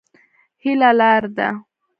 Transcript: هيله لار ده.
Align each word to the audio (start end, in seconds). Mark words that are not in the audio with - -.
هيله 0.63 0.89
لار 0.99 1.23
ده. 1.37 1.47